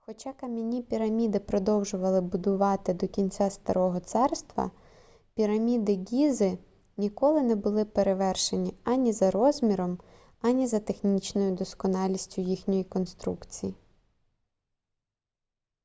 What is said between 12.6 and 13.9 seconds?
конструкції